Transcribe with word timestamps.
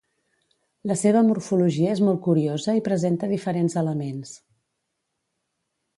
La 0.91 0.95
seva 1.01 1.21
morfologia 1.27 1.91
és 1.97 2.01
molt 2.07 2.23
curiosa 2.29 2.77
i 2.79 2.83
presenta 2.89 3.29
diferents 3.35 3.79
elements. 3.85 4.37